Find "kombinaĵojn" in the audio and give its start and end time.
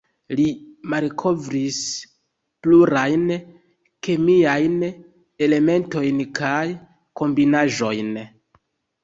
7.23-8.13